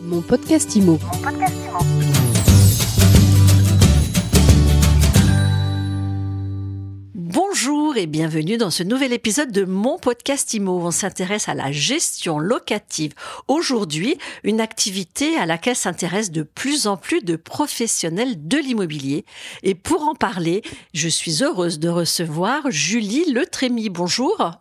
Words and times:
Mon 0.00 0.20
podcast 0.20 0.76
IMO. 0.76 0.98
Bonjour 7.14 7.96
et 7.96 8.06
bienvenue 8.06 8.56
dans 8.56 8.70
ce 8.70 8.84
nouvel 8.84 9.12
épisode 9.12 9.50
de 9.50 9.64
mon 9.64 9.98
podcast 9.98 10.54
IMO. 10.54 10.80
On 10.86 10.92
s'intéresse 10.92 11.48
à 11.48 11.54
la 11.54 11.72
gestion 11.72 12.38
locative. 12.38 13.14
Aujourd'hui, 13.48 14.16
une 14.44 14.60
activité 14.60 15.36
à 15.36 15.46
laquelle 15.46 15.74
s'intéressent 15.74 16.30
de 16.30 16.42
plus 16.44 16.86
en 16.86 16.96
plus 16.96 17.22
de 17.24 17.34
professionnels 17.34 18.46
de 18.46 18.58
l'immobilier. 18.58 19.24
Et 19.64 19.74
pour 19.74 20.02
en 20.02 20.14
parler, 20.14 20.62
je 20.94 21.08
suis 21.08 21.42
heureuse 21.42 21.80
de 21.80 21.88
recevoir 21.88 22.70
Julie 22.70 23.32
Letrémy. 23.32 23.88
Bonjour. 23.88 24.52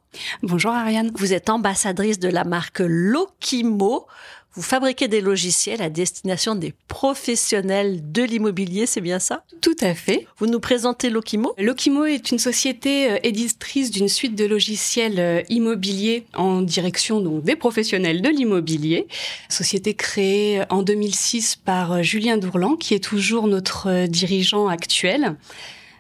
Bonjour 0.42 0.72
Ariane. 0.72 1.12
Vous 1.16 1.34
êtes 1.34 1.50
ambassadrice 1.50 2.18
de 2.20 2.30
la 2.30 2.44
marque 2.44 2.80
Lokimo. 2.80 4.08
Vous 4.54 4.64
fabriquez 4.64 5.08
des 5.08 5.22
logiciels 5.22 5.84
à 5.84 5.90
destination 5.90 6.56
des 6.56 6.74
professionnels 6.88 8.12
de 8.12 8.24
l'immobilier, 8.24 8.88
c'est 8.88 9.02
bien 9.02 9.20
ça? 9.20 9.44
Tout 9.62 9.76
à 9.82 9.94
fait. 9.94 10.26
Vous 10.38 10.48
nous 10.48 10.60
présentez 10.60 11.12
Lokimo? 11.12 11.54
Lokimo 11.60 12.06
est 12.06 12.32
une 12.32 12.40
société 12.40 13.12
euh, 13.12 13.18
éditrice 13.22 13.92
d'une 13.92 14.08
suite 14.08 14.36
de 14.36 14.46
logiciels 14.46 15.20
euh, 15.20 15.42
immobiliers 15.50 16.26
en 16.34 16.62
direction 16.62 17.22
donc 17.22 17.44
des 17.44 17.56
professionnels 17.56 18.22
de 18.22 18.30
l'immobilier. 18.30 19.08
Société 19.48 19.94
créée 19.94 20.64
en 20.70 20.82
2006 20.82 21.58
par 21.58 21.92
euh, 21.92 22.02
Julien 22.02 22.38
Dourlan, 22.38 22.76
qui 22.76 22.96
est 22.96 23.04
toujours 23.04 23.48
notre 23.48 24.08
dirigeant 24.08 24.68
actuel 24.68 25.36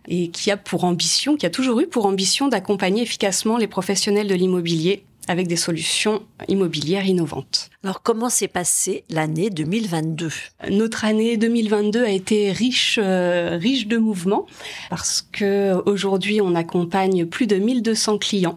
et 0.07 0.29
qui 0.29 0.52
a 0.52 0.57
pour 0.57 0.84
ambition, 0.84 1.35
qui 1.35 1.45
a 1.45 1.49
toujours 1.49 1.79
eu 1.79 1.88
pour 1.88 2.05
ambition 2.05 2.48
d'accompagner 2.48 3.04
efficacement 3.04 3.57
les 3.57 3.68
professionnels 3.68 4.27
de 4.27 4.35
l'immobilier 4.35 5.04
avec 5.27 5.48
des 5.48 5.55
solutions 5.55 6.23
immobilières 6.48 7.05
innovantes. 7.05 7.70
Alors 7.84 8.02
comment 8.02 8.30
s'est 8.30 8.48
passée 8.48 9.04
l'année 9.09 9.49
2022 9.49 10.30
Notre 10.72 11.05
année 11.05 11.38
2022 11.38 12.04
a 12.04 12.09
été 12.09 12.52
riche 12.52 12.99
euh, 13.02 13.57
riche 13.62 13.88
de 13.88 13.98
mouvements 13.98 14.46
parce 14.90 15.27
que 15.32 15.76
aujourd'hui 15.85 16.41
on 16.41 16.55
accompagne 16.55 17.26
plus 17.26 17.48
de 17.48 17.57
1200 17.57 18.18
clients. 18.18 18.55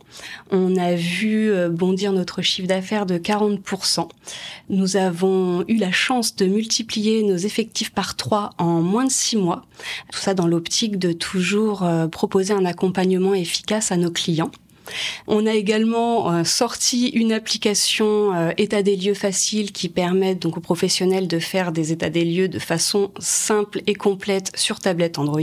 On 0.51 0.77
a 0.77 0.95
vu 0.95 1.51
euh, 1.51 1.69
bondir 1.69 2.13
notre 2.13 2.43
chiffre 2.43 2.69
d'affaires 2.69 3.07
de 3.07 3.19
40% 3.19 4.09
Nous 4.69 4.97
avons 4.97 5.65
eu 5.69 5.77
la 5.77 5.93
chance 5.93 6.37
de 6.37 6.47
multiplier 6.47 7.23
nos 7.23 7.37
effectifs 7.37 7.93
par 7.93 8.17
trois 8.17 8.51
en 8.59 8.81
moins 8.81 9.05
de 9.05 9.11
six 9.11 9.37
mois. 9.37 9.67
Tout 10.13 10.19
ça 10.19 10.35
dans 10.35 10.47
l'optique 10.47 10.99
de 10.99 11.13
toujours 11.13 11.83
euh, 11.83 12.09
proposer 12.09 12.55
un 12.55 12.65
accompagnement 12.65 13.35
efficace 13.35 13.93
à 13.93 13.97
nos 13.97 14.11
clients. 14.11 14.51
On 15.27 15.47
a 15.47 15.55
également 15.55 16.33
euh, 16.33 16.45
sorti 16.45 17.09
une 17.09 17.33
application 17.33 18.35
euh, 18.35 18.51
état 18.59 18.83
des 18.83 18.97
lieux 18.97 19.15
facile 19.15 19.73
qui 19.73 19.89
permet 19.89 20.35
donc 20.35 20.57
aux 20.57 20.61
professionnels 20.61 21.29
de 21.29 21.39
faire 21.39 21.73
des 21.73 21.93
états 21.93 22.11
des 22.11 22.25
lieux 22.25 22.49
de 22.49 22.59
façon 22.59 23.11
simple 23.19 23.83
et 23.87 23.95
complète 23.95 24.53
sur 24.55 24.81
tablette 24.81 25.19
Android. 25.19 25.41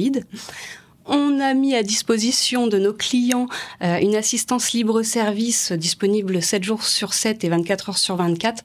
On 1.06 1.40
a 1.40 1.54
mis 1.54 1.74
à 1.74 1.84
disposition 1.84 2.68
de 2.68 2.78
nos 2.78 2.94
clients 2.94 3.48
euh, 3.82 4.00
une 4.00 4.16
assistance 4.16 4.74
libre-service 4.74 5.72
disponible 5.72 6.42
7 6.42 6.64
jours 6.64 6.84
sur 6.84 7.14
7 7.14 7.44
et 7.44 7.50
24 7.50 7.90
heures 7.90 7.98
sur 7.98 8.16
24 8.18 8.64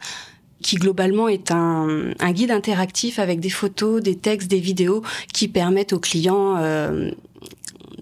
qui 0.61 0.77
globalement 0.77 1.27
est 1.27 1.51
un, 1.51 2.13
guide 2.31 2.53
interactif 2.53 3.19
avec 3.19 3.41
des 3.41 3.51
photos, 3.51 4.01
des 4.01 4.15
textes, 4.15 4.49
des 4.49 4.61
vidéos 4.61 5.03
qui 5.33 5.49
permettent 5.49 5.93
aux 5.93 5.99
clients 5.99 6.57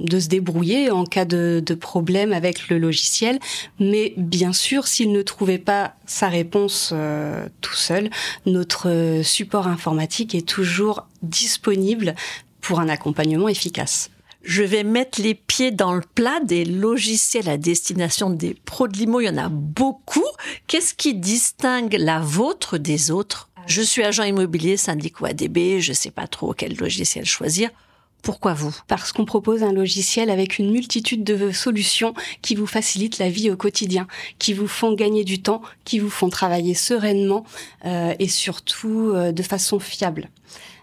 de 0.01 0.19
se 0.19 0.29
débrouiller 0.29 0.91
en 0.91 1.05
cas 1.05 1.25
de, 1.25 1.62
problème 1.81 2.33
avec 2.33 2.69
le 2.69 2.79
logiciel. 2.79 3.39
Mais 3.79 4.12
bien 4.17 4.53
sûr, 4.53 4.87
s'il 4.87 5.12
ne 5.12 5.23
trouvait 5.23 5.59
pas 5.59 5.95
sa 6.06 6.29
réponse 6.29 6.91
euh, 6.93 7.47
tout 7.61 7.75
seul, 7.75 8.11
notre 8.45 9.21
support 9.23 9.67
informatique 9.69 10.34
est 10.34 10.47
toujours 10.47 11.06
disponible 11.23 12.15
pour 12.61 12.81
un 12.81 12.89
accompagnement 12.89 13.48
efficace. 13.48 14.11
Je 14.43 14.62
vais 14.62 14.84
mettre 14.84 15.21
les 15.21 15.34
pieds 15.34 15.71
dans 15.71 15.93
le 15.93 16.01
plat 16.01 16.41
des 16.43 16.65
logiciels 16.65 17.49
à 17.49 17.59
destination 17.59 18.31
des 18.31 18.55
pros 18.55 18.88
de 18.88 18.97
l'IMO. 18.97 19.21
Il 19.21 19.27
y 19.27 19.28
en 19.28 19.37
a 19.37 19.50
beaucoup. 19.50 20.25
Qu'est-ce 20.67 20.94
qui 20.94 21.15
distingue 21.15 21.94
la 21.99 22.21
vôtre 22.21 22.78
des 22.78 23.11
autres? 23.11 23.50
Je 23.67 23.82
suis 23.82 24.03
agent 24.03 24.25
immobilier, 24.25 24.77
syndic 24.77 25.21
ou 25.21 25.27
ADB, 25.27 25.81
je 25.81 25.91
ne 25.91 25.94
sais 25.94 26.11
pas 26.11 26.27
trop 26.27 26.55
quel 26.55 26.77
logiciel 26.77 27.27
choisir. 27.27 27.71
Pourquoi 28.22 28.53
vous? 28.54 28.76
Parce 28.86 29.12
qu'on 29.12 29.25
propose 29.25 29.62
un 29.62 29.72
logiciel 29.72 30.31
avec 30.31 30.58
une 30.58 30.70
multitude 30.70 31.25
de 31.25 31.53
solutions 31.53 32.14
qui 32.42 32.54
vous 32.54 32.66
facilitent 32.66 33.19
la 33.19 33.31
vie 33.31 33.50
au 33.50 33.56
quotidien, 33.56 34.06
qui 34.38 34.53
vous 34.53 34.69
font 34.69 34.92
gagner 34.92 35.25
du 35.25 35.41
temps, 35.41 35.62
qui 35.84 35.98
vous 35.98 36.10
font 36.10 36.28
travailler 36.28 36.75
sereinement 36.75 37.44
euh, 37.86 38.14
et 38.19 38.28
surtout 38.28 39.12
euh, 39.14 39.32
de 39.32 39.42
façon 39.42 39.78
fiable. 39.78 40.28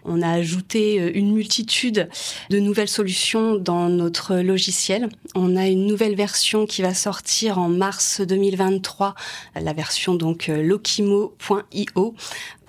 On 0.08 0.22
a 0.22 0.30
ajouté 0.30 1.00
euh, 1.00 1.10
une 1.14 1.32
multitude 1.32 2.08
de 2.50 2.58
nouvelles 2.58 2.88
solutions 2.88 3.56
dans 3.56 3.88
notre 3.88 4.36
logiciel. 4.36 5.08
On 5.34 5.56
a 5.56 5.66
une 5.66 5.86
nouvelle 5.86 6.14
version 6.14 6.66
qui 6.66 6.82
va 6.82 6.94
sortir 6.94 7.58
en 7.58 7.68
mars 7.68 8.20
2023, 8.20 9.14
la 9.60 9.72
version 9.72 10.14
donc 10.14 10.48
euh, 10.48 10.62
lokimo.io 10.62 12.14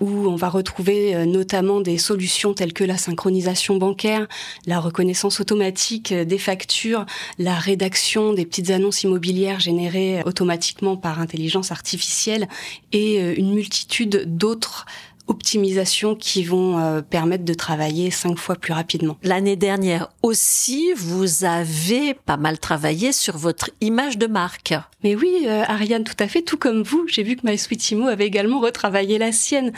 où 0.00 0.28
on 0.28 0.36
va 0.36 0.48
retrouver 0.48 1.14
euh, 1.14 1.26
notamment 1.26 1.80
des 1.80 1.98
solutions 1.98 2.54
telles 2.54 2.72
que 2.72 2.84
la 2.84 2.96
synchronisation 2.96 3.76
bancaire, 3.76 4.26
la 4.66 4.80
reconnaissance 4.80 5.40
automatique 5.40 6.12
des 6.12 6.38
factures, 6.38 7.06
la 7.38 7.54
rédaction 7.54 8.32
des 8.32 8.46
petites 8.46 8.70
annonces 8.70 9.02
immobilières 9.02 9.60
générées 9.60 10.22
automatiquement 10.24 10.96
par 10.96 11.20
intelligence 11.20 11.70
artificielle 11.70 12.48
et 12.92 13.18
une 13.18 13.52
multitude 13.54 14.24
d'autres 14.26 14.86
optimisations 15.30 16.16
qui 16.16 16.42
vont 16.44 16.78
euh, 16.78 17.02
permettre 17.02 17.44
de 17.44 17.54
travailler 17.54 18.10
cinq 18.10 18.36
fois 18.36 18.56
plus 18.56 18.72
rapidement. 18.72 19.16
L'année 19.22 19.56
dernière 19.56 20.10
aussi, 20.22 20.92
vous 20.96 21.44
avez 21.44 22.14
pas 22.14 22.36
mal 22.36 22.58
travaillé 22.58 23.12
sur 23.12 23.38
votre 23.38 23.70
image 23.80 24.18
de 24.18 24.26
marque. 24.26 24.74
Mais 25.04 25.14
oui, 25.14 25.44
euh, 25.46 25.62
Ariane, 25.66 26.04
tout 26.04 26.16
à 26.18 26.26
fait, 26.26 26.42
tout 26.42 26.58
comme 26.58 26.82
vous. 26.82 27.06
J'ai 27.06 27.22
vu 27.22 27.36
que 27.36 27.46
MySweetimo 27.46 28.08
avait 28.08 28.26
également 28.26 28.60
retravaillé 28.60 29.18
la 29.18 29.32
sienne. 29.32 29.72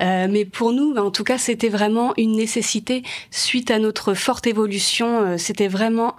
Euh, 0.00 0.26
mais 0.28 0.44
pour 0.44 0.72
nous, 0.72 0.96
en 0.96 1.10
tout 1.10 1.24
cas, 1.24 1.38
c'était 1.38 1.68
vraiment 1.68 2.12
une 2.16 2.32
nécessité 2.32 3.02
suite 3.30 3.70
à 3.70 3.78
notre 3.78 4.12
forte 4.14 4.46
évolution. 4.46 5.38
c'était 5.38 5.68
vraiment 5.68 6.14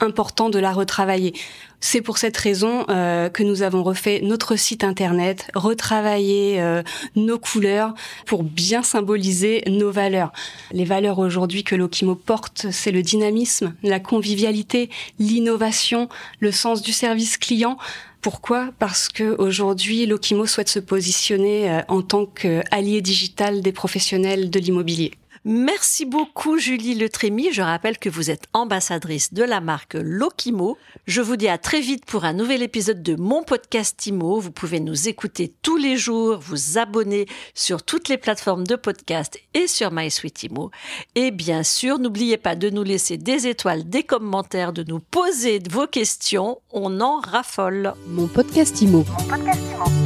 important 0.00 0.50
de 0.50 0.58
la 0.58 0.72
retravailler. 0.72 1.32
C'est 1.80 2.00
pour 2.00 2.18
cette 2.18 2.36
raison 2.36 2.84
euh, 2.88 3.28
que 3.28 3.42
nous 3.42 3.62
avons 3.62 3.82
refait 3.82 4.20
notre 4.22 4.56
site 4.56 4.82
internet, 4.82 5.50
retravaillé 5.54 6.60
euh, 6.60 6.82
nos 7.14 7.38
couleurs 7.38 7.94
pour 8.26 8.42
bien 8.42 8.82
symboliser 8.82 9.62
nos 9.68 9.90
valeurs. 9.90 10.32
Les 10.72 10.84
valeurs 10.84 11.18
aujourd'hui 11.18 11.64
que 11.64 11.74
Lokimo 11.74 12.14
porte, 12.14 12.66
c'est 12.70 12.92
le 12.92 13.02
dynamisme, 13.02 13.74
la 13.82 14.00
convivialité, 14.00 14.90
l'innovation, 15.18 16.08
le 16.40 16.50
sens 16.50 16.82
du 16.82 16.92
service 16.92 17.36
client. 17.36 17.76
Pourquoi? 18.22 18.70
Parce 18.78 19.08
que 19.08 19.36
aujourd'hui, 19.38 20.06
Lokimo 20.06 20.46
souhaite 20.46 20.68
se 20.68 20.80
positionner 20.80 21.70
euh, 21.70 21.82
en 21.88 22.02
tant 22.02 22.26
qu'allié 22.26 23.00
digital 23.00 23.60
des 23.60 23.72
professionnels 23.72 24.50
de 24.50 24.58
l'immobilier. 24.58 25.12
Merci 25.48 26.06
beaucoup 26.06 26.58
Julie 26.58 26.94
Letrémy. 26.94 27.52
Je 27.52 27.62
rappelle 27.62 27.98
que 27.98 28.08
vous 28.08 28.32
êtes 28.32 28.48
ambassadrice 28.52 29.32
de 29.32 29.44
la 29.44 29.60
marque 29.60 29.94
Lokimo. 29.94 30.76
Je 31.06 31.20
vous 31.20 31.36
dis 31.36 31.46
à 31.46 31.56
très 31.56 31.80
vite 31.80 32.04
pour 32.04 32.24
un 32.24 32.32
nouvel 32.32 32.64
épisode 32.64 33.00
de 33.00 33.14
mon 33.14 33.44
podcast 33.44 34.04
Imo. 34.08 34.40
Vous 34.40 34.50
pouvez 34.50 34.80
nous 34.80 35.06
écouter 35.06 35.54
tous 35.62 35.76
les 35.76 35.96
jours, 35.96 36.40
vous 36.40 36.78
abonner 36.78 37.26
sur 37.54 37.84
toutes 37.84 38.08
les 38.08 38.18
plateformes 38.18 38.66
de 38.66 38.74
podcast 38.74 39.38
et 39.54 39.68
sur 39.68 39.92
MySweetImo. 39.92 40.72
Et 41.14 41.30
bien 41.30 41.62
sûr, 41.62 42.00
n'oubliez 42.00 42.38
pas 42.38 42.56
de 42.56 42.68
nous 42.68 42.82
laisser 42.82 43.16
des 43.16 43.46
étoiles, 43.46 43.88
des 43.88 44.02
commentaires, 44.02 44.72
de 44.72 44.82
nous 44.82 44.98
poser 44.98 45.62
vos 45.70 45.86
questions. 45.86 46.60
On 46.72 47.00
en 47.00 47.20
raffole. 47.20 47.94
Mon 48.08 48.26
podcast 48.26 48.82
Imo. 48.82 49.04
Mon 49.08 49.24
podcast 49.28 49.60
Imo. 49.76 50.05